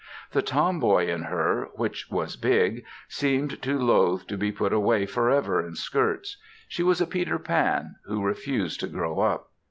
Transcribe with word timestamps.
The 0.31 0.41
tom 0.41 0.79
boy 0.79 1.11
in 1.13 1.25
her, 1.25 1.69
which 1.75 2.09
was 2.09 2.35
big, 2.35 2.83
seemed 3.07 3.61
to 3.61 3.77
loathe 3.77 4.25
to 4.29 4.35
be 4.35 4.51
put 4.51 4.73
away 4.73 5.05
forever 5.05 5.63
in 5.63 5.75
skirts. 5.75 6.37
She 6.67 6.81
was 6.81 7.01
a 7.01 7.05
Peter 7.05 7.37
Pan, 7.37 7.97
who 8.05 8.25
refused 8.25 8.79
to 8.79 8.87
grow 8.87 9.19
up. 9.19 9.51